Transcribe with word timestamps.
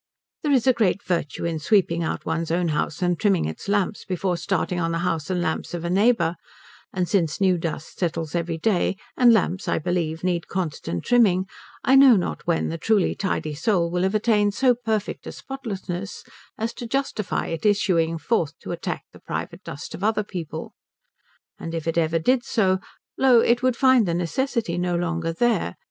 There 0.41 0.51
is 0.51 0.65
a 0.65 0.73
great 0.73 1.03
virtue 1.03 1.45
in 1.45 1.59
sweeping 1.59 2.01
out 2.01 2.25
one's 2.25 2.49
own 2.49 2.69
house 2.69 3.03
and 3.03 3.19
trimming 3.19 3.45
its 3.45 3.67
lamps 3.67 4.03
before 4.03 4.35
starting 4.35 4.79
on 4.79 4.91
the 4.91 4.97
house 5.05 5.29
and 5.29 5.43
lamps 5.43 5.75
of 5.75 5.85
a 5.85 5.91
neighbour; 5.91 6.37
and 6.91 7.07
since 7.07 7.39
new 7.39 7.55
dust 7.59 7.99
settles 7.99 8.33
every 8.33 8.57
day, 8.57 8.97
and 9.15 9.31
lamps, 9.31 9.67
I 9.67 9.77
believe, 9.77 10.23
need 10.23 10.47
constant 10.47 11.03
trimming, 11.05 11.45
I 11.83 11.93
know 11.95 12.15
not 12.15 12.47
when 12.47 12.69
the 12.69 12.79
truly 12.79 13.13
tidy 13.13 13.53
soul 13.53 13.91
will 13.91 14.01
have 14.01 14.15
attained 14.15 14.55
so 14.55 14.73
perfect 14.73 15.27
a 15.27 15.31
spotlessness 15.31 16.23
as 16.57 16.73
to 16.73 16.87
justify 16.87 17.45
its 17.49 17.67
issuing 17.67 18.17
forth 18.17 18.57
to 18.61 18.71
attack 18.71 19.03
the 19.13 19.19
private 19.19 19.63
dust 19.63 19.93
of 19.93 20.03
other 20.03 20.23
people. 20.23 20.73
And 21.59 21.75
if 21.75 21.85
it 21.87 21.95
ever 21.99 22.17
did, 22.17 22.41
lo, 22.57 23.39
it 23.41 23.61
would 23.61 23.77
find 23.77 24.07
the 24.07 24.15
necessity 24.15 24.79
no 24.79 24.95
longer 24.95 25.31
there. 25.31 25.75